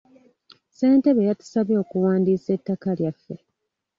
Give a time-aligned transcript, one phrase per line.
[0.69, 3.35] Ssentebe yatusabye okuwandiisa ettaka lyaffe.